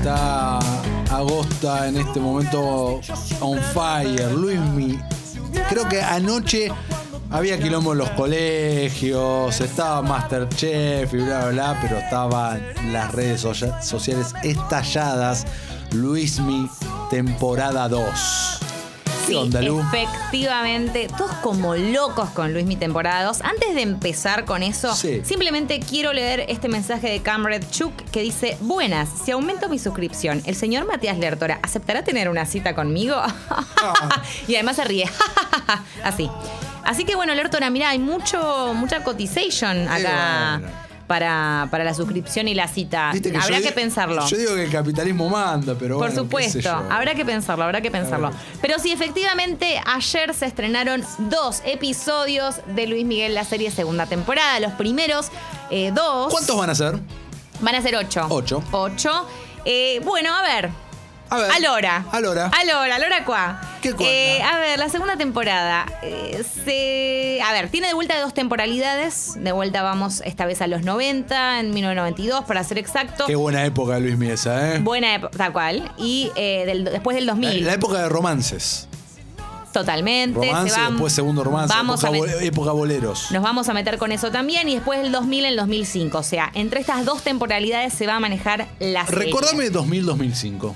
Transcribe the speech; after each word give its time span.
está 0.00 0.58
Agosta 1.10 1.88
en 1.88 1.98
este 1.98 2.20
momento 2.20 3.00
on 3.40 3.58
fire. 3.74 4.32
Luismi, 4.32 4.98
creo 5.68 5.86
que 5.88 6.00
anoche 6.00 6.72
había 7.30 7.58
quilombo 7.58 7.92
en 7.92 7.98
los 7.98 8.10
colegios, 8.10 9.60
estaba 9.60 10.00
Masterchef 10.00 11.12
y 11.12 11.16
bla, 11.18 11.40
bla, 11.40 11.50
bla, 11.50 11.78
pero 11.82 11.98
estaban 11.98 12.62
las 12.92 13.12
redes 13.12 13.42
socia- 13.42 13.82
sociales 13.82 14.34
estalladas. 14.42 15.46
Luismi, 15.92 16.68
temporada 17.10 17.88
2. 17.88 18.58
¿Qué 19.26 19.26
Sí, 19.26 19.34
onda, 19.36 19.60
Lu? 19.62 19.80
efectivamente, 19.80 21.08
todos 21.16 21.30
como 21.42 21.74
locos 21.76 22.30
con 22.30 22.52
Luis 22.52 22.64
Mi 22.66 22.76
temporada 22.76 23.22
2. 23.24 23.42
Antes 23.42 23.74
de 23.74 23.82
empezar 23.82 24.44
con 24.44 24.62
eso, 24.62 24.94
Sí. 24.94 25.20
simplemente 25.24 25.78
quiero 25.80 26.12
leer 26.12 26.44
este 26.48 26.68
mensaje 26.68 27.10
de 27.10 27.20
Camred 27.20 27.62
Chuk 27.70 27.92
que 28.10 28.22
dice: 28.22 28.56
Buenas, 28.60 29.08
si 29.24 29.30
aumento 29.30 29.68
mi 29.68 29.78
suscripción, 29.78 30.42
¿el 30.46 30.56
señor 30.56 30.86
Matías 30.86 31.18
Lertora 31.18 31.60
aceptará 31.62 32.02
tener 32.02 32.28
una 32.28 32.44
cita 32.46 32.74
conmigo? 32.74 33.16
y 34.48 34.54
además 34.54 34.76
se 34.76 34.84
ríe. 34.84 35.08
Así. 36.04 36.30
Así 36.84 37.04
que 37.04 37.14
bueno, 37.14 37.34
Lertora, 37.34 37.70
mira, 37.70 37.90
hay 37.90 37.98
mucho, 37.98 38.72
mucha 38.74 39.04
cotization 39.04 39.86
acá. 39.86 40.60
Para, 41.10 41.66
para 41.72 41.82
la 41.82 41.92
suscripción 41.92 42.46
y 42.46 42.54
la 42.54 42.68
cita. 42.68 43.10
Habrá 43.10 43.60
que 43.60 43.72
pensarlo. 43.72 44.24
Yo 44.28 44.36
digo 44.36 44.54
que 44.54 44.62
el 44.66 44.70
capitalismo 44.70 45.28
manda, 45.28 45.74
pero 45.76 45.98
Por 45.98 46.06
bueno, 46.06 46.22
supuesto, 46.22 46.60
yo. 46.60 46.70
habrá 46.88 47.16
que 47.16 47.24
pensarlo, 47.24 47.64
habrá 47.64 47.80
que 47.80 47.90
pensarlo. 47.90 48.30
Pero 48.62 48.78
sí, 48.78 48.92
efectivamente, 48.92 49.80
ayer 49.86 50.32
se 50.34 50.46
estrenaron 50.46 51.02
dos 51.18 51.62
episodios 51.64 52.60
de 52.76 52.86
Luis 52.86 53.04
Miguel, 53.04 53.34
la 53.34 53.42
serie 53.42 53.72
segunda 53.72 54.06
temporada. 54.06 54.60
Los 54.60 54.70
primeros 54.74 55.32
eh, 55.72 55.90
dos. 55.92 56.30
¿Cuántos 56.32 56.56
van 56.56 56.70
a 56.70 56.76
ser? 56.76 57.00
Van 57.60 57.74
a 57.74 57.82
ser 57.82 57.96
ocho. 57.96 58.26
Ocho. 58.28 58.62
Ocho. 58.70 59.26
Eh, 59.64 60.00
bueno, 60.04 60.32
a 60.32 60.42
ver. 60.42 60.70
A 61.30 61.38
ver. 61.38 61.50
Alora. 61.52 62.04
Alora. 62.10 62.50
Alora, 62.60 62.96
Alora 62.96 63.24
Cuá. 63.24 63.60
¿Qué? 63.80 63.94
Eh, 64.00 64.42
a 64.42 64.58
ver, 64.58 64.78
la 64.78 64.88
segunda 64.88 65.16
temporada. 65.16 65.86
eh, 66.02 66.42
se, 66.64 67.40
a 67.42 67.52
ver, 67.52 67.68
tiene 67.70 67.86
de 67.88 67.94
vuelta 67.94 68.20
dos 68.20 68.34
temporalidades. 68.34 69.34
De 69.36 69.52
vuelta 69.52 69.82
vamos 69.82 70.22
esta 70.24 70.44
vez 70.44 70.60
a 70.60 70.66
los 70.66 70.82
90, 70.82 71.60
en 71.60 71.70
1992, 71.72 72.44
para 72.44 72.62
ser 72.64 72.78
exacto. 72.78 73.26
Qué 73.26 73.36
buena 73.36 73.64
época, 73.64 73.98
Luis 74.00 74.18
Miesa, 74.18 74.74
¿eh? 74.74 74.78
Buena 74.80 75.14
época, 75.14 75.36
tal 75.38 75.52
cual. 75.52 75.92
Y 75.98 76.30
eh, 76.34 76.64
del- 76.66 76.84
después 76.84 77.14
del 77.14 77.26
La, 77.26 77.32
2000. 77.32 77.64
la 77.64 77.74
época 77.74 78.02
de 78.02 78.08
romances. 78.08 78.88
Totalmente. 79.72 80.36
Romance, 80.48 80.74
se 80.74 80.80
después 80.80 81.12
segundo 81.12 81.44
romance, 81.44 81.72
Vamos 81.72 82.02
época, 82.02 82.32
a 82.32 82.42
época 82.42 82.72
boleros. 82.72 83.30
nos 83.30 83.40
vamos 83.42 83.68
a 83.68 83.72
meter 83.72 83.98
con 83.98 84.10
eso 84.10 84.32
también. 84.32 84.68
Y 84.68 84.74
después 84.74 85.00
del 85.00 85.12
2000 85.12 85.44
en 85.44 85.50
el 85.50 85.56
2005. 85.56 86.18
O 86.18 86.22
sea, 86.24 86.50
entre 86.54 86.80
estas 86.80 87.04
dos 87.04 87.22
temporalidades 87.22 87.92
se 87.94 88.06
va 88.08 88.16
a 88.16 88.20
manejar 88.20 88.66
la 88.80 89.06
serie. 89.06 89.26
Recordame 89.26 89.70
2000-2005. 89.70 90.74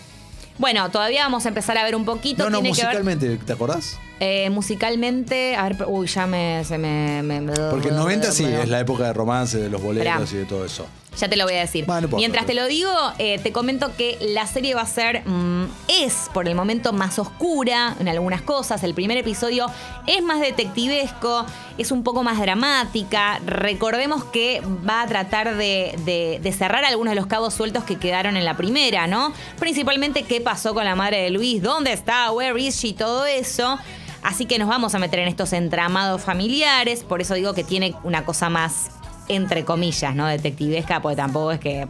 Bueno, 0.59 0.91
todavía 0.91 1.23
vamos 1.25 1.45
a 1.47 1.49
empezar 1.49 1.77
a 1.79 1.85
ver 1.85 1.97
un 1.97 2.05
poquito. 2.05 2.45
No, 2.45 2.51
no, 2.51 2.61
Tiene 2.61 2.75
que 2.77 2.83
ver 2.83 3.03
musicalmente, 3.05 3.37
¿te 3.45 3.53
acordás? 3.53 3.99
eh, 4.21 4.49
musicalmente. 4.51 5.57
A 5.57 5.65
ver, 5.69 5.77
uy, 5.89 6.07
ya 6.07 6.27
me. 6.27 6.63
Se 6.65 6.79
me, 6.79 7.23
me- 7.23 7.43
Porque 7.71 7.89
el 7.89 7.97
90 7.97 8.31
sí 8.33 8.45
es 8.45 8.69
la 8.69 8.81
época 8.81 9.05
de 9.07 9.13
romance, 9.13 9.59
de 9.59 9.69
los 9.69 9.83
boleros 9.83 10.23
Esperá. 10.23 10.31
y 10.33 10.37
de 10.45 10.45
todo 10.49 10.65
eso. 10.65 10.87
Ya 11.17 11.29
te 11.29 11.37
lo 11.37 11.45
voy 11.45 11.55
a 11.55 11.61
decir. 11.61 11.87
No. 11.87 12.09
Mientras 12.17 12.45
te 12.47 12.55
lo 12.55 12.67
digo, 12.67 12.91
eh, 13.19 13.39
te 13.39 13.53
comento 13.53 13.95
que 13.97 14.19
la 14.21 14.47
serie 14.47 14.75
va 14.75 14.83
a 14.83 14.87
ser, 14.87 15.23
mm, 15.27 15.65
es 15.89 16.29
por 16.33 16.49
el 16.49 16.55
momento 16.55 16.93
más 16.93 17.19
oscura 17.19 17.95
en 18.01 18.09
algunas 18.09 18.43
cosas. 18.43 18.83
El 18.83 18.95
primer 18.95 19.17
episodio 19.17 19.67
es 20.07 20.23
más 20.23 20.41
detectivesco, 20.41 21.47
es 21.79 21.91
un 21.93 22.03
poco 22.03 22.23
más 22.23 22.39
dramática. 22.41 23.41
Recordemos 23.47 24.25
que 24.25 24.61
va 24.89 25.03
a 25.03 25.07
tratar 25.07 25.57
de, 25.57 25.95
de- 26.05 26.41
de 26.43 26.53
cerrar 26.53 26.85
algunos 26.85 27.13
de 27.13 27.17
los 27.17 27.27
cabos 27.27 27.55
sueltos 27.55 27.85
que 27.85 27.97
quedaron 27.97 28.37
en 28.37 28.45
la 28.45 28.57
primera, 28.57 29.07
¿no? 29.07 29.33
Principalmente 29.59 30.25
qué 30.25 30.41
pasó 30.41 30.75
con 30.75 30.85
la 30.85 30.95
madre 30.97 31.23
de 31.23 31.31
Luis, 31.31 31.63
dónde 31.63 31.93
está, 31.93 32.31
where 32.33 32.61
is 32.61 32.77
she, 32.77 32.93
todo 32.93 33.25
eso. 33.27 33.79
Así 34.23 34.47
que 34.47 34.59
nos 34.59 34.69
vamos 34.69 34.95
a 34.95 34.99
meter 34.99 35.21
en 35.21 35.29
estos 35.29 35.53
entramados 35.53 36.23
familiares, 36.23 37.05
por 37.05 37.21
eso 37.21 37.35
digo 37.35 37.53
que 37.55 37.63
tiene 37.63 37.95
una 38.05 38.25
cosa 38.25 38.49
más 38.49 38.91
entre 39.29 39.65
comillas, 39.65 40.15
¿no? 40.15 40.27
Detectivesca, 40.27 41.01
porque 41.01 41.17
tampoco 41.17 41.53
es 41.53 41.61
que 41.61 41.83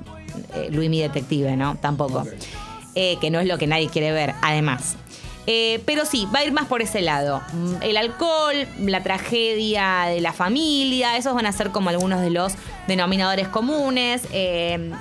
eh, 0.54 0.68
Luis 0.70 0.90
mi 0.90 1.00
detective, 1.00 1.56
¿no? 1.56 1.76
Tampoco. 1.76 2.24
Eh, 2.94 3.18
que 3.20 3.30
no 3.30 3.40
es 3.40 3.46
lo 3.46 3.58
que 3.58 3.66
nadie 3.66 3.88
quiere 3.88 4.12
ver, 4.12 4.34
además. 4.40 4.96
Eh, 5.46 5.82
pero 5.84 6.06
sí, 6.06 6.26
va 6.34 6.38
a 6.40 6.44
ir 6.44 6.52
más 6.52 6.66
por 6.66 6.80
ese 6.80 7.02
lado. 7.02 7.42
Mm, 7.52 7.82
El 7.82 7.96
alcohol, 7.96 8.66
la 8.78 9.02
tragedia 9.02 10.04
de 10.06 10.20
la 10.20 10.32
familia, 10.32 11.16
esos 11.16 11.34
van 11.34 11.46
a 11.46 11.52
ser 11.52 11.70
como 11.70 11.90
algunos 11.90 12.20
de 12.20 12.30
los 12.30 12.54
denominadores 12.86 13.48
comunes. 13.48 14.22
Eh, 14.32 14.92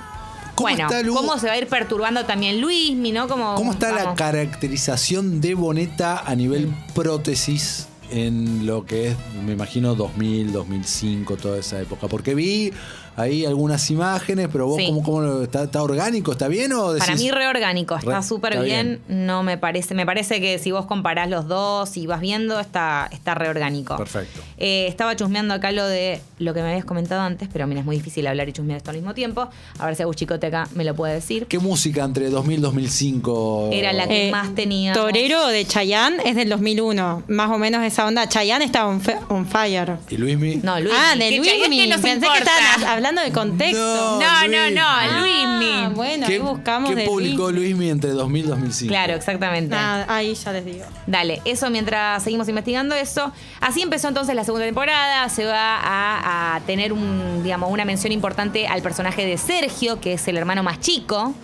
¿Cómo 0.54 0.68
bueno, 0.68 0.88
está, 0.88 1.08
cómo 1.08 1.38
se 1.38 1.46
va 1.48 1.54
a 1.54 1.58
ir 1.58 1.66
perturbando 1.66 2.26
también 2.26 2.60
Luismi, 2.60 3.10
¿no? 3.10 3.26
Como, 3.26 3.54
¿Cómo 3.56 3.72
está 3.72 3.90
la 3.90 4.14
caracterización 4.14 5.40
de 5.40 5.54
Boneta 5.54 6.22
a 6.24 6.34
nivel 6.36 6.72
prótesis 6.94 7.88
en 8.10 8.66
lo 8.66 8.84
que 8.86 9.08
es, 9.08 9.16
me 9.44 9.52
imagino, 9.52 9.94
2000, 9.94 10.52
2005, 10.52 11.36
toda 11.36 11.58
esa 11.58 11.80
época? 11.80 12.08
Porque 12.08 12.34
vi 12.34 12.72
ahí 13.16 13.46
algunas 13.46 13.88
imágenes, 13.92 14.48
pero 14.50 14.66
vos, 14.66 14.76
Sí. 14.76 14.86
¿cómo, 14.86 15.02
cómo 15.04 15.20
lo- 15.20 15.42
está, 15.44 15.64
está 15.64 15.82
orgánico? 15.82 16.32
¿Está 16.32 16.48
bien 16.48 16.72
o 16.72 16.92
decís? 16.92 17.06
Para 17.06 17.16
mí 17.18 17.30
reorgánico, 17.30 17.94
está 17.96 18.18
Re- 18.18 18.22
súper 18.26 18.60
bien. 18.64 19.00
bien. 19.08 19.26
No 19.26 19.42
me 19.44 19.56
parece, 19.56 19.94
me 19.94 20.04
parece 20.04 20.40
que 20.40 20.58
si 20.58 20.72
vos 20.72 20.86
comparás 20.86 21.30
los 21.30 21.46
dos 21.46 21.96
y 21.96 22.06
vas 22.08 22.20
viendo, 22.20 22.58
está, 22.58 23.08
está 23.12 23.34
reorgánico. 23.36 23.96
Perfecto. 23.96 24.40
Eh, 24.58 24.86
estaba 24.88 25.14
chusmeando 25.14 25.54
acá 25.54 25.70
lo 25.70 25.86
de 25.86 26.20
lo 26.40 26.54
que 26.54 26.62
me 26.62 26.70
habías 26.70 26.84
comentado 26.84 27.20
antes, 27.20 27.48
pero 27.52 27.66
mira, 27.68 27.80
es 27.80 27.86
muy 27.86 27.96
difícil 27.96 28.26
hablar 28.26 28.48
y 28.48 28.52
chusmear 28.52 28.78
esto 28.78 28.90
al 28.90 28.96
mismo 28.96 29.14
tiempo. 29.14 29.48
A 29.78 29.86
ver 29.86 29.94
si 29.94 30.02
Agus 30.02 30.16
Chicote 30.16 30.48
acá 30.48 30.68
me 30.74 30.82
lo 30.84 30.94
puede 30.96 31.14
decir. 31.14 31.46
¿Qué 31.46 31.60
música 31.60 32.02
entre 32.04 32.28
2000 32.30 32.58
y 32.58 32.62
2005? 32.62 33.70
Era 33.72 33.92
la 33.92 34.08
que 34.08 34.28
Eh, 34.28 34.30
más 34.32 34.54
tenía. 34.56 34.92
Torero 34.92 35.46
de 35.46 35.64
Chayanne 35.64 36.16
es 36.24 36.34
del 36.34 36.48
2001. 36.48 37.22
Más 37.28 37.50
o 37.50 37.58
menos 37.58 37.84
esa 37.94 38.06
onda. 38.06 38.28
Chayanne 38.28 38.64
está 38.64 38.86
on, 38.86 39.00
fire. 39.46 39.96
¿Y 40.10 40.16
Luismi? 40.16 40.56
No, 40.56 40.78
Luis. 40.80 40.94
ah, 40.96 41.14
de 41.16 41.38
Luismi. 41.38 41.88
Pensé 42.02 42.26
que 42.28 42.38
estaban 42.38 42.84
hablando 42.88 43.22
de 43.22 43.32
contexto. 43.32 43.78
No, 43.78 44.20
No, 44.20 44.42
no, 44.42 44.46
Luismi. 44.48 44.74
no, 44.74 44.82
Ah, 44.86 45.18
Luismi. 45.20 45.94
Bueno, 45.94 46.26
¿Qué, 46.26 46.34
ahí 46.34 46.38
buscamos 46.40 46.90
qué 46.90 46.96
de 46.96 47.04
publicó 47.06 47.50
Luismi. 47.50 47.60
Luismi 47.74 47.90
entre 47.90 48.10
2000 48.10 48.44
y 48.44 48.48
2005? 48.48 48.90
Claro, 48.90 49.14
exactamente. 49.14 49.74
Ah, 49.76 50.04
ahí 50.08 50.34
ya 50.34 50.52
les 50.52 50.64
digo. 50.64 50.84
Dale, 51.06 51.40
eso 51.44 51.70
mientras 51.70 52.22
seguimos 52.22 52.48
investigando 52.48 52.94
eso. 52.94 53.32
Así 53.60 53.80
empezó 53.82 54.08
entonces 54.08 54.34
la 54.34 54.44
segunda 54.44 54.66
temporada. 54.66 55.28
Se 55.28 55.44
va 55.44 55.76
a, 55.78 56.56
a 56.56 56.60
tener 56.60 56.92
un, 56.92 57.42
digamos, 57.42 57.70
una 57.70 57.84
mención 57.84 58.12
importante 58.12 58.66
al 58.66 58.82
personaje 58.82 59.24
de 59.24 59.38
Sergio, 59.38 60.00
que 60.00 60.14
es 60.14 60.28
el 60.28 60.36
hermano 60.36 60.62
más 60.62 60.80
chico. 60.80 61.34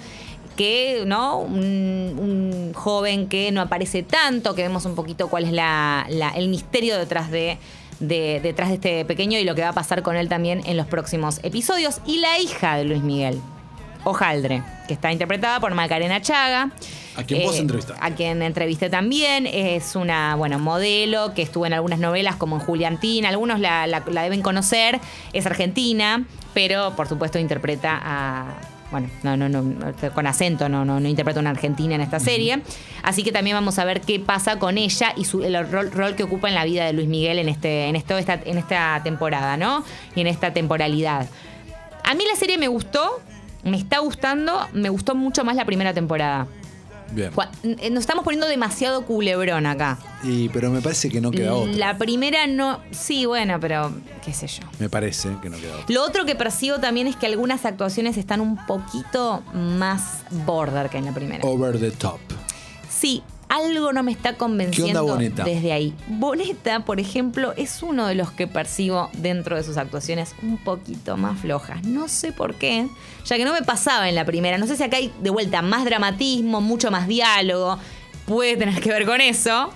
Que, 0.57 1.05
¿no? 1.07 1.39
Un, 1.39 2.17
un 2.19 2.73
joven 2.75 3.29
que 3.29 3.51
no 3.53 3.61
aparece 3.63 4.03
tanto, 4.03 4.55
que 4.55 4.63
vemos 4.63 4.85
un 4.85 4.95
poquito 4.95 5.29
cuál 5.29 5.45
es 5.45 5.53
la, 5.53 6.07
la- 6.11 6.31
el 6.31 6.49
misterio 6.49 6.99
detrás 6.99 7.31
de, 7.31 7.57
de- 8.01 8.41
detrás 8.43 8.69
de 8.69 8.75
este 8.75 9.05
pequeño 9.07 9.39
y 9.39 9.45
lo 9.45 9.55
que 9.55 9.63
va 9.63 9.71
a 9.71 9.73
pasar 9.73 10.03
con 10.03 10.17
él 10.17 10.29
también 10.29 10.61
en 10.67 10.77
los 10.77 10.87
próximos 10.87 11.41
episodios. 11.43 12.01
Y 12.07 12.19
la 12.19 12.39
hija 12.39 12.77
de 12.77 12.85
Luis 12.85 13.03
Miguel, 13.03 13.41
Ojaldre, 14.05 14.63
que 14.89 14.95
está 14.95 15.13
interpretada 15.13 15.61
por 15.61 15.73
Macarena 15.75 16.21
Chaga. 16.21 16.71
A 17.17 17.25
quien 17.25 17.43
vos 17.43 17.59
entrevistaste. 17.59 18.03
A 18.05 18.15
quien 18.15 18.43
entrevisté 18.43 18.89
también. 18.91 19.47
Es 19.47 19.95
una, 19.97 20.37
bueno, 20.37 20.59
modelo 20.59 21.35
que 21.35 21.43
estuvo 21.43 21.67
en 21.67 21.73
algunas 21.73 21.99
novelas 21.99 22.37
como 22.37 22.57
en 22.57 22.63
Juliantina. 22.63 23.29
Algunos 23.29 23.61
la, 23.61 23.87
la- 23.87 24.03
la 24.11 24.23
deben 24.23 24.43
conocer. 24.43 25.01
Es 25.33 25.45
argentina, 25.47 26.25
pero 26.55 26.95
por 26.97 27.09
supuesto 27.09 27.39
interpreta 27.39 27.99
a. 28.03 28.45
Bueno, 28.91 29.09
no, 29.23 29.37
no, 29.37 29.49
no, 29.49 29.63
con 30.15 30.27
acento, 30.27 30.69
no, 30.69 30.85
no, 30.85 30.99
no 30.99 31.09
interpreta 31.09 31.39
una 31.39 31.51
argentina 31.51 31.95
en 31.95 32.01
esta 32.01 32.19
serie. 32.19 32.61
Así 33.03 33.23
que 33.23 33.31
también 33.31 33.57
vamos 33.57 33.79
a 33.79 33.85
ver 33.85 34.01
qué 34.01 34.19
pasa 34.19 34.59
con 34.59 34.79
ella 34.79 35.13
y 35.17 35.25
su, 35.25 35.43
el 35.45 35.71
rol, 35.71 35.93
rol 35.93 36.17
que 36.17 36.25
ocupa 36.25 36.49
en 36.49 36.55
la 36.55 36.65
vida 36.65 36.85
de 36.87 36.93
Luis 36.93 37.09
Miguel 37.09 37.39
en, 37.39 37.49
este, 37.49 37.87
en, 37.87 37.97
esto, 37.97 38.19
esta, 38.19 38.41
en 38.45 38.59
esta 38.59 39.01
temporada, 39.05 39.57
¿no? 39.57 39.85
Y 40.17 40.23
en 40.23 40.27
esta 40.27 40.53
temporalidad. 40.53 41.29
A 42.05 42.15
mí 42.15 42.25
la 42.29 42.37
serie 42.37 42.59
me 42.59 42.67
gustó, 42.67 43.21
me 43.63 43.77
está 43.77 43.99
gustando, 44.01 44.69
me 44.73 44.89
gustó 44.89 45.15
mucho 45.15 45.45
más 45.45 45.55
la 45.55 45.65
primera 45.65 45.95
temporada. 45.95 46.49
Bien. 47.13 47.31
N- 47.63 47.91
Nos 47.91 48.01
estamos 48.01 48.25
poniendo 48.25 48.47
demasiado 48.47 49.05
culebrón 49.05 49.67
acá. 49.67 49.99
Y, 50.23 50.49
pero 50.51 50.71
me 50.71 50.81
parece 50.81 51.09
que 51.09 51.21
no 51.21 51.31
queda 51.31 51.55
otra. 51.55 51.73
La 51.77 51.99
primera 51.99 52.47
no. 52.47 52.81
Sí, 52.91 53.27
bueno, 53.27 53.59
pero 53.61 53.93
qué 54.25 54.33
sé 54.33 54.47
yo. 54.47 54.63
Me 54.79 54.89
parece 54.89 55.31
que 55.43 55.49
no 55.51 55.57
queda 55.59 55.75
otra. 55.75 55.87
Lo 55.89 56.03
otro 56.05 56.25
que 56.25 56.35
percibo 56.35 56.79
también 56.79 57.07
es 57.07 57.17
que 57.17 57.27
algunas 57.27 57.65
actuaciones 57.65 58.17
están 58.17 58.41
un 58.41 58.57
poquito 58.67 59.43
más 59.55 60.21
border 60.47 60.89
que 60.91 60.99
en 60.99 61.07
la 61.07 61.13
primera. 61.13 61.43
Over 61.45 61.79
the 61.81 61.91
top. 61.91 62.19
Sí, 62.89 63.23
algo 63.51 63.93
no 63.93 64.03
me 64.03 64.13
está 64.13 64.35
convenciendo 64.35 65.05
Boneta? 65.05 65.45
desde 65.45 65.73
ahí. 65.73 65.93
Boneta, 66.07 66.85
por 66.85 67.01
ejemplo, 67.01 67.53
es 67.57 67.83
uno 67.83 68.07
de 68.07 68.15
los 68.15 68.31
que 68.31 68.47
percibo 68.47 69.11
dentro 69.15 69.57
de 69.57 69.65
sus 69.65 69.77
actuaciones 69.77 70.35
un 70.43 70.57
poquito 70.57 71.17
más 71.17 71.41
flojas. 71.41 71.83
No 71.83 72.09
sé 72.09 72.33
por 72.33 72.55
qué, 72.55 72.89
ya 73.27 73.37
que 73.37 73.45
no 73.45 73.53
me 73.53 73.63
pasaba 73.63 74.09
en 74.09 74.15
la 74.15 74.25
primera. 74.25 74.57
No 74.57 74.67
sé 74.67 74.77
si 74.77 74.85
acá 74.85 74.97
hay 74.97 75.13
de 75.21 75.31
vuelta 75.31 75.63
más 75.63 75.85
dramatismo, 75.85 76.61
mucho 76.61 76.91
más 76.91 77.09
diálogo. 77.09 77.79
Puede 78.25 78.57
tener 78.57 78.81
que 78.81 78.91
ver 78.91 79.05
con 79.05 79.21
eso. 79.21 79.71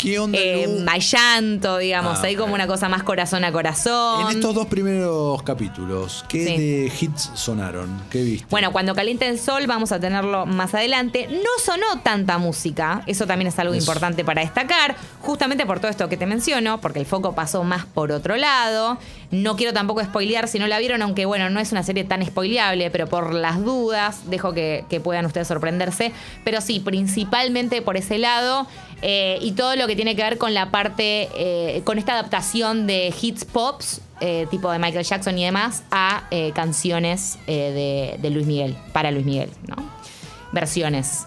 ¿Qué 0.00 0.18
onda, 0.18 0.38
Eh, 0.40 0.98
llanto, 1.00 1.78
digamos, 1.78 2.18
Ah, 2.18 2.26
hay 2.26 2.36
como 2.36 2.54
una 2.54 2.66
cosa 2.66 2.88
más 2.88 3.02
corazón 3.02 3.44
a 3.44 3.50
corazón. 3.52 4.22
En 4.30 4.36
estos 4.36 4.54
dos 4.54 4.66
primeros 4.66 5.42
capítulos, 5.42 6.24
¿qué 6.28 6.46
Sí. 6.46 6.56
de 6.56 6.92
hits 7.00 7.30
sonaron? 7.34 8.00
¿Qué 8.10 8.22
viste? 8.22 8.46
Bueno, 8.50 8.70
cuando 8.72 8.94
calienta 8.94 9.26
el 9.26 9.38
sol, 9.38 9.66
vamos 9.66 9.90
a 9.92 9.98
tenerlo 9.98 10.46
más 10.46 10.72
adelante. 10.74 11.26
No 11.28 11.50
sonó 11.64 12.00
tanta 12.02 12.38
música, 12.38 13.02
eso 13.06 13.26
también 13.26 13.48
es 13.48 13.58
algo 13.58 13.74
Eso. 13.74 13.82
importante 13.82 14.24
para 14.24 14.40
destacar, 14.42 14.94
justamente 15.20 15.66
por 15.66 15.80
todo 15.80 15.90
esto 15.90 16.08
que 16.08 16.16
te 16.16 16.26
menciono, 16.26 16.80
porque 16.80 17.00
el 17.00 17.06
foco 17.06 17.34
pasó 17.34 17.64
más 17.64 17.84
por 17.86 18.12
otro 18.12 18.36
lado. 18.36 18.98
No 19.30 19.56
quiero 19.56 19.72
tampoco 19.72 20.02
spoilear 20.04 20.48
si 20.48 20.58
no 20.58 20.66
la 20.68 20.78
vieron, 20.78 21.02
aunque 21.02 21.26
bueno, 21.26 21.50
no 21.50 21.60
es 21.60 21.72
una 21.72 21.82
serie 21.82 22.04
tan 22.04 22.24
spoileable, 22.24 22.90
pero 22.90 23.08
por 23.08 23.34
las 23.34 23.62
dudas, 23.64 24.20
dejo 24.30 24.52
que, 24.52 24.84
que 24.88 25.00
puedan 25.00 25.26
ustedes 25.26 25.48
sorprenderse. 25.48 26.12
Pero 26.44 26.60
sí, 26.60 26.80
principalmente 26.80 27.82
por 27.82 27.96
ese 27.96 28.18
lado. 28.18 28.66
Eh, 29.02 29.38
y 29.40 29.52
todo 29.52 29.76
lo 29.76 29.86
que 29.86 29.94
tiene 29.94 30.16
que 30.16 30.22
ver 30.22 30.38
con 30.38 30.54
la 30.54 30.70
parte, 30.70 31.28
eh, 31.36 31.82
con 31.84 31.98
esta 31.98 32.12
adaptación 32.12 32.86
de 32.86 33.14
hits 33.20 33.44
pops, 33.44 34.00
eh, 34.20 34.46
tipo 34.50 34.70
de 34.70 34.78
Michael 34.78 35.04
Jackson 35.04 35.38
y 35.38 35.44
demás, 35.44 35.84
a 35.90 36.24
canciones 36.54 37.38
de, 37.46 38.16
de 38.20 38.30
Luis 38.30 38.46
Miguel, 38.46 38.76
para 38.92 39.10
Luis 39.10 39.24
Miguel, 39.24 39.50
¿no? 39.66 39.76
Versiones. 40.52 41.26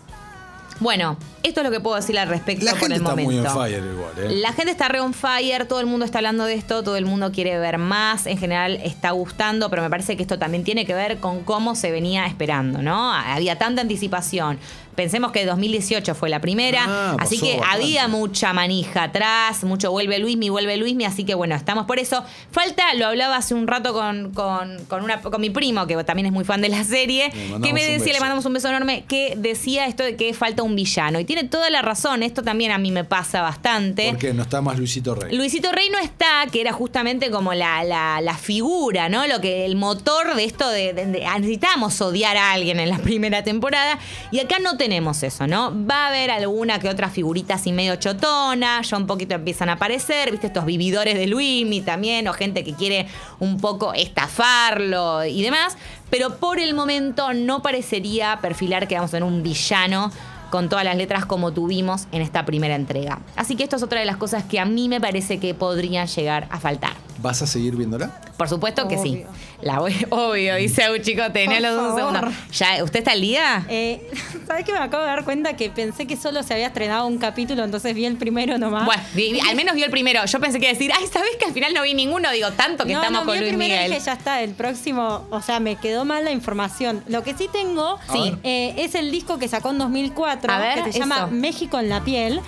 Bueno, 0.80 1.18
esto 1.44 1.62
es 1.62 1.66
lo 1.66 1.72
que 1.72 1.80
puedo 1.80 1.96
decir 1.96 2.18
al 2.20 2.28
respecto 2.30 2.66
la 2.66 2.72
por 2.72 2.80
gente 2.82 2.96
el 2.96 3.02
está 3.02 3.10
momento. 3.12 3.32
muy 3.32 3.40
on 3.40 3.54
fire 3.54 3.84
igual, 3.84 4.12
¿eh? 4.32 4.36
La 4.42 4.54
gente 4.54 4.72
está 4.72 4.88
re 4.88 5.00
on 5.00 5.14
fire, 5.14 5.66
todo 5.66 5.80
el 5.80 5.86
mundo 5.86 6.06
está 6.06 6.20
hablando 6.20 6.46
de 6.46 6.54
esto, 6.54 6.84
todo 6.84 6.98
el 6.98 7.06
mundo 7.06 7.32
quiere 7.32 7.58
ver 7.60 7.78
más, 7.78 8.26
en 8.26 8.38
general 8.38 8.80
está 8.84 9.12
gustando, 9.12 9.70
pero 9.70 9.82
me 9.82 9.90
parece 9.90 10.16
que 10.16 10.22
esto 10.24 10.38
también 10.40 10.64
tiene 10.64 10.86
que 10.86 10.94
ver 10.94 11.18
con 11.20 11.44
cómo 11.44 11.76
se 11.76 11.92
venía 11.92 12.26
esperando, 12.26 12.82
¿no? 12.82 13.12
Había 13.14 13.58
tanta 13.58 13.82
anticipación. 13.82 14.60
Pensemos 14.96 15.32
que 15.32 15.46
2018 15.46 16.14
fue 16.16 16.30
la 16.30 16.42
primera, 16.42 16.84
Ah, 16.86 17.16
así 17.18 17.40
que 17.40 17.58
bastante. 17.58 17.76
había 17.76 18.08
mucha 18.10 18.52
manija 18.52 19.04
atrás, 19.04 19.64
mucho 19.64 19.90
vuelve 19.90 20.20
Luismi, 20.20 20.50
vuelve 20.50 20.76
Luismi, 20.76 21.06
así 21.06 21.24
que 21.24 21.34
bueno, 21.34 21.56
estamos 21.56 21.86
por 21.86 21.98
eso. 21.98 22.24
Falta, 22.52 22.94
lo 22.96 23.08
hablaba 23.08 23.38
hace 23.38 23.54
un 23.54 23.68
rato 23.68 23.94
con, 23.94 24.32
con, 24.34 24.84
con 24.90 25.02
una, 25.04 25.22
con 25.22 25.40
mi 25.40 25.50
primo, 25.50 25.88
que 25.88 25.96
también 26.04 26.26
es 26.26 26.34
muy 26.34 26.44
fan 26.44 26.62
de 26.62 26.68
la 26.68 26.84
serie, 26.84 27.32
que 27.64 27.74
me 27.74 27.86
decía, 27.86 28.12
le 28.14 28.20
mandamos 28.20 28.46
un 28.46 28.52
beso 28.54 28.68
enorme, 28.68 29.06
que 29.08 29.36
decía 29.38 29.86
esto 29.88 30.04
de 30.04 30.18
que 30.18 30.34
falta 30.34 30.62
un 30.62 30.76
villano. 30.76 31.22
Y 31.22 31.26
tiene 31.34 31.48
toda 31.48 31.70
la 31.70 31.82
razón, 31.82 32.24
esto 32.24 32.44
también 32.44 32.72
a 32.72 32.78
mí 32.78 32.92
me 32.92 33.06
pasa 33.06 33.42
bastante. 33.42 34.10
Porque 34.12 34.34
no 34.34 34.44
está 34.44 34.60
más 34.62 34.78
Luisito 34.78 35.16
Rey. 35.16 35.34
Luisito 35.34 35.72
Rey 35.72 35.90
no 35.90 35.98
está, 35.98 36.46
que 36.52 36.60
era 36.60 36.74
justamente 36.74 37.32
como 37.32 37.54
la, 37.54 37.86
la- 37.86 38.20
la 38.20 38.36
figura, 38.36 39.08
¿no? 39.08 39.26
Lo 39.28 39.40
que 39.40 39.66
el 39.66 39.78
motor 39.78 40.36
de 40.36 40.44
esto 40.44 40.68
de, 40.70 40.92
de- 40.92 41.06
de- 41.06 41.26
ah, 41.26 41.40
necesitábamos 41.40 42.02
odiar 42.02 42.36
a 42.36 42.52
alguien 42.52 42.82
en 42.82 42.90
la 42.90 42.98
primera 43.10 43.46
temporada. 43.46 43.98
Y 44.32 44.40
acá 44.42 44.58
no 44.60 44.76
tenemos 44.76 45.24
eso, 45.24 45.48
¿no? 45.48 45.72
Va 45.88 46.06
a 46.06 46.08
haber 46.10 46.32
alguna 46.32 46.80
que 46.80 46.90
otra 46.90 47.10
figurita 47.10 47.54
así 47.54 47.72
medio 47.72 47.96
chotona, 47.96 48.82
ya 48.82 48.98
un 48.98 49.08
poquito 49.08 49.34
empiezan 49.36 49.70
a 49.70 49.74
aparecer, 49.74 50.32
¿viste? 50.32 50.48
Estos 50.48 50.66
vividores 50.66 51.16
de 51.16 51.28
Luismi 51.28 51.80
también, 51.80 52.28
o 52.28 52.34
gente 52.34 52.66
que 52.66 52.74
quiere 52.74 53.08
un 53.40 53.56
poco 53.58 53.94
estafarlo 53.94 55.24
y 55.24 55.42
demás. 55.44 55.78
Pero 56.10 56.36
por 56.40 56.60
el 56.60 56.74
momento 56.74 57.34
no 57.34 57.62
parecería 57.62 58.40
perfilar 58.42 58.88
que 58.90 58.96
vamos 58.96 59.12
a 59.12 59.18
tener 59.18 59.24
un 59.24 59.44
villano 59.44 60.12
con 60.52 60.70
todas 60.70 60.86
las 60.86 60.96
letras 60.96 61.26
como 61.26 61.52
tuvimos 61.52 62.08
en 62.12 62.22
esta 62.22 62.46
primera 62.46 62.76
entrega. 62.76 63.20
Así 63.36 63.56
que 63.56 63.64
esto 63.64 63.78
es 63.78 63.84
otra 63.84 64.00
de 64.02 64.06
las 64.06 64.18
cosas 64.18 64.44
que 64.44 64.60
a 64.60 64.66
mí 64.66 64.88
me 64.88 65.02
parece 65.02 65.40
que 65.40 65.56
podrían 65.56 66.06
llegar 66.06 66.48
a 66.52 66.60
faltar. 66.60 66.94
¿Vas 67.20 67.42
a 67.42 67.48
seguir 67.48 67.76
viéndola? 67.76 68.10
Por 68.38 68.50
supuesto 68.50 68.88
que 68.88 68.98
sí. 68.98 69.24
La 69.62 69.80
voy, 69.80 69.94
obvio, 70.10 70.56
dice 70.56 70.90
un 70.92 71.02
chico, 71.04 71.22
tenelo 71.32 71.90
un 71.90 71.96
segundo. 71.96 72.22
Ya, 72.54 72.84
¿Usted 72.84 73.00
está 73.00 73.12
al 73.12 73.22
día? 73.22 73.64
Eh, 73.70 74.10
¿Sabes 74.48 74.66
que 74.66 74.72
me 74.74 74.80
acabo 74.80 75.04
de 75.04 75.10
dar 75.10 75.24
cuenta 75.24 75.56
que 75.56 75.70
pensé 75.70 76.08
que 76.08 76.18
solo 76.18 76.42
se 76.42 76.54
había 76.56 76.68
estrenado 76.68 77.06
un 77.06 77.20
capítulo, 77.20 77.64
entonces 77.64 77.94
vi 77.94 78.06
el 78.06 78.16
primero 78.18 78.58
nomás? 78.58 78.86
Bueno, 78.86 79.04
vi- 79.14 79.34
vi- 79.34 79.40
al 79.40 79.56
menos 79.56 79.76
vio 79.76 79.86
el 79.86 79.92
primero. 79.92 80.26
Yo 80.26 80.40
pensé 80.40 80.60
que 80.60 80.66
iba 80.66 80.72
a 80.72 80.74
decir, 80.74 80.92
ay, 80.98 81.06
¿sabés 81.14 81.36
que 81.38 81.46
al 81.46 81.54
final 81.54 81.74
no 81.76 81.84
vi 81.84 81.94
ninguno? 81.94 82.32
Digo, 82.32 82.50
tanto 82.54 82.86
que 82.86 82.94
no, 82.94 83.02
estamos 83.02 83.22
no, 83.22 83.26
con 83.28 83.34
vi 83.34 83.38
el 83.40 83.44
Luis 83.46 83.58
primero 83.58 83.74
y 83.74 83.78
Miguel. 83.78 83.92
dije, 83.92 84.06
ya 84.06 84.14
está, 84.14 84.42
el 84.42 84.52
próximo, 84.56 85.28
o 85.30 85.42
sea, 85.42 85.60
me 85.60 85.76
quedó 85.76 86.06
mal 86.06 86.26
la 86.26 86.32
información. 86.32 87.04
Lo 87.08 87.22
que 87.24 87.36
sí 87.36 87.48
tengo 87.52 88.00
Sí. 88.12 88.36
eh, 88.44 88.74
es 88.78 88.96
el 88.96 89.12
disco 89.12 89.38
que 89.38 89.48
sacó 89.48 89.70
en 89.70 89.78
2004, 89.78 90.52
A 90.52 90.58
ver, 90.58 90.84
que 90.84 90.92
se 90.92 91.00
llama. 91.00 91.28
México 91.28 91.80
en 91.80 91.90
la 91.90 92.04
piel, 92.04 92.42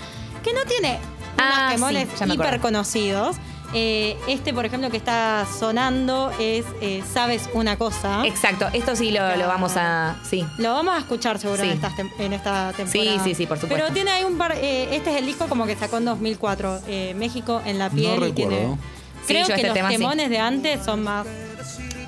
que 0.43 0.51
no 0.53 0.61
tiene 0.65 0.97
Ah, 1.37 1.57
unos 1.67 1.73
temones 1.75 2.07
sí, 2.17 2.31
hiper 2.31 2.59
conocidos. 2.59 3.35
Eh, 3.73 4.17
este, 4.27 4.53
por 4.53 4.65
ejemplo, 4.65 4.89
que 4.91 4.97
está 4.97 5.45
sonando 5.59 6.31
es 6.39 6.63
eh, 6.81 7.03
Sabes 7.11 7.49
una 7.53 7.77
cosa. 7.77 8.25
Exacto, 8.25 8.67
esto 8.73 8.95
sí 8.95 9.11
lo, 9.11 9.35
lo 9.35 9.47
vamos 9.47 9.73
a. 9.77 10.15
Sí. 10.29 10.45
Lo 10.59 10.73
vamos 10.73 10.93
a 10.95 10.99
escuchar 10.99 11.39
seguro 11.39 11.63
Sí. 11.63 11.69
en, 11.69 11.75
esta, 11.75 11.89
tem- 11.91 12.11
en 12.19 12.33
esta 12.33 12.71
temporada. 12.75 13.23
sí, 13.23 13.33
sí, 13.35 13.45
por 13.47 13.57
supuesto. 13.57 13.83
Pero 13.83 13.93
tiene 13.93 14.11
ahí 14.11 14.23
un 14.23 14.37
par. 14.37 14.53
eh, 14.57 14.95
este 14.95 15.11
es 15.11 15.17
el 15.17 15.25
disco 15.25 15.47
como 15.47 15.65
que 15.65 15.75
sacó 15.75 15.97
en 15.97 16.05
2004. 16.05 16.79
eh, 16.87 17.13
México 17.17 17.61
en 17.65 17.79
la 17.79 17.89
piel. 17.89 18.19
No 18.19 18.27
y 18.27 18.31
tiene- 18.33 18.55
recuerdo. 18.57 18.77
Sí, 19.25 19.33
creo 19.33 19.41
yo 19.41 19.47
que 19.47 19.53
este 19.53 19.67
los 19.67 19.73
tema 19.73 19.89
sí. 19.89 19.95
temones 19.97 20.29
de 20.29 20.37
antes 20.39 20.83
son 20.85 21.01
más, 21.03 21.25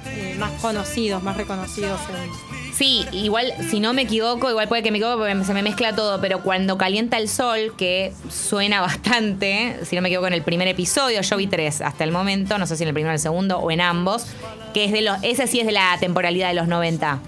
eh, 0.07 0.35
más 0.37 0.51
conocidos, 0.61 1.23
más 1.23 1.37
reconocidos. 1.37 1.99
en- 2.09 2.64
Sí, 2.75 3.05
igual, 3.13 3.53
si 3.69 3.79
no 3.79 3.93
me 3.93 4.01
equivoco, 4.01 4.49
igual 4.49 4.67
puede 4.67 4.83
que 4.83 4.91
me 4.91 4.97
equivoque 4.97 5.17
porque 5.17 5.45
se 5.45 5.53
me 5.53 5.63
mezcla 5.63 5.95
todo, 5.95 6.19
pero 6.19 6.41
cuando 6.41 6.77
calienta 6.77 7.17
el 7.17 7.29
sol, 7.29 7.73
que 7.77 8.11
suena 8.29 8.81
bastante, 8.81 9.79
si 9.83 9.95
no 9.95 10.01
me 10.01 10.09
equivoco, 10.09 10.27
en 10.27 10.33
el 10.33 10.41
primer 10.41 10.67
episodio, 10.67 11.21
yo 11.21 11.37
vi 11.37 11.47
tres 11.47 11.79
hasta 11.79 12.03
el 12.03 12.11
momento, 12.11 12.57
no 12.57 12.67
sé 12.67 12.75
si 12.75 12.83
en 12.83 12.89
el 12.89 12.93
primero, 12.93 13.11
en 13.11 13.15
el 13.15 13.19
segundo 13.19 13.59
o 13.59 13.71
en 13.71 13.79
ambos, 13.79 14.27
que 14.73 14.83
es 14.85 14.91
de 14.91 15.01
los, 15.01 15.17
ese 15.21 15.47
sí 15.47 15.61
es 15.61 15.65
de 15.65 15.71
la 15.71 15.95
temporalidad 16.01 16.49
de 16.49 16.55
los 16.55 16.67
90. 16.67 17.19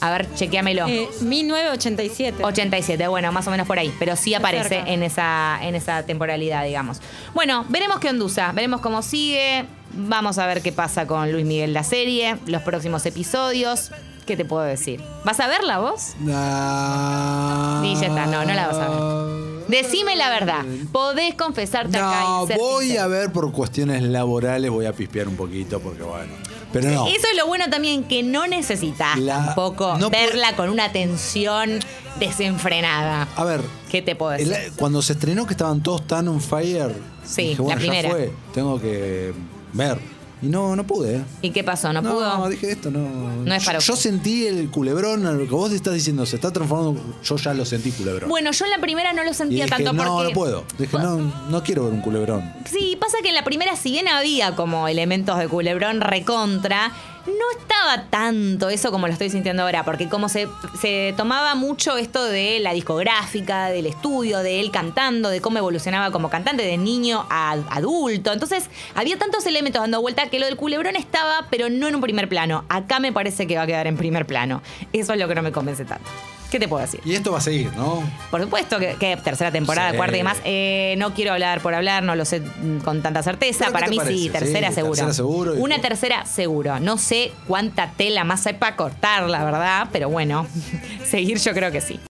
A 0.00 0.10
ver, 0.10 0.26
chequeamelo. 0.34 0.86
Eh, 0.88 1.08
1987. 1.20 2.44
87, 2.44 3.08
bueno, 3.08 3.30
más 3.32 3.46
o 3.46 3.50
menos 3.50 3.66
por 3.66 3.78
ahí, 3.78 3.94
pero 3.98 4.16
sí 4.16 4.34
aparece 4.34 4.82
en 4.86 5.02
esa, 5.04 5.58
en 5.62 5.74
esa 5.74 6.04
temporalidad, 6.04 6.64
digamos. 6.64 7.00
Bueno, 7.32 7.64
veremos 7.68 8.00
qué 8.00 8.10
ondusa, 8.10 8.52
veremos 8.52 8.80
cómo 8.80 9.02
sigue, 9.02 9.64
vamos 9.92 10.38
a 10.38 10.46
ver 10.46 10.62
qué 10.62 10.72
pasa 10.72 11.06
con 11.06 11.30
Luis 11.32 11.46
Miguel 11.46 11.72
la 11.72 11.84
serie, 11.84 12.36
los 12.46 12.62
próximos 12.62 13.06
episodios. 13.06 13.92
¿Qué 14.26 14.36
te 14.36 14.44
puedo 14.44 14.64
decir? 14.64 15.02
¿Vas 15.24 15.38
a 15.40 15.46
verla 15.46 15.78
vos? 15.78 16.14
No. 16.18 17.82
Sí, 17.82 17.94
ya 18.00 18.06
está, 18.08 18.26
no, 18.26 18.44
no 18.44 18.54
la 18.54 18.66
vas 18.68 18.76
a 18.76 18.88
ver. 18.88 19.66
Decime 19.68 20.16
la 20.16 20.30
verdad. 20.30 20.64
Podés 20.92 21.34
confesarte 21.34 21.96
acá. 21.96 22.20
No, 22.22 22.44
y 22.44 22.46
ser 22.48 22.58
voy 22.58 22.84
sincero. 22.86 23.02
a 23.04 23.06
ver 23.08 23.32
por 23.32 23.52
cuestiones 23.52 24.02
laborales, 24.02 24.70
voy 24.70 24.86
a 24.86 24.92
pispear 24.92 25.28
un 25.28 25.36
poquito 25.36 25.80
porque 25.80 26.02
bueno. 26.02 26.32
Pero 26.72 26.90
no. 26.90 27.06
Eso 27.06 27.26
es 27.30 27.36
lo 27.36 27.46
bueno 27.46 27.66
también, 27.70 28.04
que 28.04 28.22
no 28.22 28.46
necesitas 28.46 29.16
La- 29.18 29.46
tampoco 29.46 29.96
no 29.98 30.10
verla 30.10 30.54
con 30.56 30.68
una 30.70 30.90
tensión 30.92 31.78
desenfrenada. 32.18 33.28
A 33.36 33.44
ver, 33.44 33.60
¿Qué 33.90 34.02
te 34.02 34.14
puedo 34.16 34.32
decir? 34.32 34.52
el- 34.52 34.72
cuando 34.72 35.02
se 35.02 35.12
estrenó 35.14 35.46
que 35.46 35.52
estaban 35.54 35.82
todos 35.82 36.06
tan 36.06 36.26
on 36.28 36.40
fire, 36.40 36.92
Sí, 37.24 37.42
dije, 37.42 37.56
la 37.56 37.62
bueno, 37.62 37.80
ya 37.80 37.86
primera. 37.86 38.10
fue, 38.10 38.32
tengo 38.52 38.80
que 38.80 39.32
ver. 39.72 40.15
Y 40.42 40.46
no, 40.48 40.76
no 40.76 40.86
pude. 40.86 41.24
¿Y 41.40 41.50
qué 41.50 41.64
pasó? 41.64 41.92
¿No, 41.92 42.02
No, 42.02 42.12
pudo? 42.12 42.48
dije 42.50 42.72
esto, 42.72 42.90
no. 42.90 43.00
No 43.44 43.54
es 43.54 43.64
para 43.64 43.78
yo, 43.78 43.94
yo 43.94 43.96
sentí 43.96 44.46
el 44.46 44.70
culebrón, 44.70 45.22
lo 45.22 45.44
que 45.44 45.50
vos 45.54 45.72
estás 45.72 45.94
diciendo, 45.94 46.26
se 46.26 46.36
está 46.36 46.52
transformando. 46.52 47.00
Yo 47.24 47.36
ya 47.36 47.54
lo 47.54 47.64
sentí 47.64 47.90
culebrón. 47.92 48.28
Bueno, 48.28 48.50
yo 48.52 48.64
en 48.66 48.70
la 48.70 48.78
primera 48.78 49.12
no 49.14 49.24
lo 49.24 49.30
y 49.30 49.34
sentía 49.34 49.64
dije, 49.64 49.76
tanto 49.76 49.92
no, 49.94 50.04
porque. 50.04 50.28
no 50.28 50.34
puedo. 50.34 50.64
Dije, 50.78 50.98
no, 50.98 51.16
no 51.48 51.62
quiero 51.62 51.84
ver 51.84 51.94
un 51.94 52.02
culebrón. 52.02 52.52
Sí, 52.70 52.96
pasa 53.00 53.16
que 53.22 53.30
en 53.30 53.34
la 53.34 53.44
primera, 53.44 53.76
si 53.76 53.90
bien 53.90 54.08
había 54.08 54.54
como 54.56 54.88
elementos 54.88 55.38
de 55.38 55.48
culebrón 55.48 56.00
recontra, 56.02 56.92
no 57.26 57.60
estaba 57.60 58.04
tanto 58.10 58.68
eso 58.68 58.90
como 58.90 59.06
lo 59.06 59.12
estoy 59.12 59.30
sintiendo 59.30 59.62
ahora, 59.62 59.84
porque 59.84 60.08
como 60.08 60.28
se, 60.28 60.48
se 60.80 61.14
tomaba 61.16 61.54
mucho 61.54 61.96
esto 61.96 62.24
de 62.24 62.60
la 62.60 62.72
discográfica, 62.72 63.66
del 63.66 63.86
estudio, 63.86 64.38
de 64.40 64.60
él 64.60 64.70
cantando, 64.70 65.28
de 65.28 65.40
cómo 65.40 65.58
evolucionaba 65.58 66.10
como 66.10 66.30
cantante, 66.30 66.64
de 66.64 66.76
niño 66.76 67.26
a 67.30 67.52
adulto. 67.70 68.32
Entonces, 68.32 68.68
había 68.94 69.18
tantos 69.18 69.46
elementos 69.46 69.80
dando 69.80 70.00
vuelta 70.00 70.28
que 70.28 70.38
lo 70.38 70.46
del 70.46 70.56
culebrón 70.56 70.96
estaba, 70.96 71.46
pero 71.50 71.68
no 71.68 71.88
en 71.88 71.94
un 71.94 72.00
primer 72.00 72.28
plano. 72.28 72.64
Acá 72.68 73.00
me 73.00 73.12
parece 73.12 73.46
que 73.46 73.56
va 73.56 73.62
a 73.62 73.66
quedar 73.66 73.86
en 73.86 73.96
primer 73.96 74.26
plano. 74.26 74.62
Eso 74.92 75.12
es 75.12 75.18
lo 75.18 75.28
que 75.28 75.34
no 75.34 75.42
me 75.42 75.52
convence 75.52 75.84
tanto. 75.84 76.08
¿Qué 76.50 76.60
te 76.60 76.68
puedo 76.68 76.80
decir? 76.82 77.00
Y 77.04 77.14
esto 77.14 77.32
va 77.32 77.38
a 77.38 77.40
seguir, 77.40 77.72
¿no? 77.76 78.02
Por 78.30 78.40
supuesto 78.42 78.78
que, 78.78 78.94
que 79.00 79.16
tercera 79.16 79.50
temporada, 79.50 79.90
Sí. 79.90 79.96
cuarta 79.96 80.16
y 80.16 80.20
demás. 80.20 80.38
Eh, 80.44 80.94
no 80.98 81.12
quiero 81.12 81.32
hablar 81.32 81.60
por 81.60 81.74
hablar, 81.74 82.02
no 82.04 82.14
lo 82.14 82.24
sé 82.24 82.40
mm, 82.40 82.78
con 82.84 83.02
tanta 83.02 83.22
certeza. 83.22 83.66
¿Pero 83.66 83.90
qué 83.90 83.96
Para 83.96 84.08
mí 84.08 84.14
sí, 84.16 84.28
tercera 84.30 84.68
Sí, 84.68 84.74
seguro. 84.76 84.92
tercera 84.94 85.12
seguro 85.14 85.56
y- 85.56 85.60
Una 85.60 85.80
tercera 85.80 86.24
seguro. 86.24 86.78
No 86.80 86.98
sé 86.98 87.32
cuánta 87.48 87.90
tela 87.96 88.22
más 88.24 88.46
hay 88.46 88.54
para 88.54 88.76
cortar, 88.76 89.28
la 89.28 89.44
verdad, 89.44 89.88
pero 89.92 90.08
bueno, 90.08 90.46
seguir 91.04 91.38
yo 91.38 91.52
creo 91.52 91.72
que 91.72 91.80
sí. 91.80 91.98